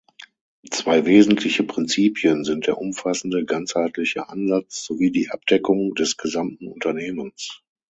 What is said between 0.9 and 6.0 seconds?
wesentliche Prinzipien sind der umfassende, ganzheitliche Ansatz sowie die Abdeckung